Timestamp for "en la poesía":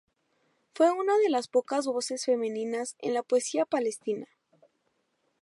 3.01-3.65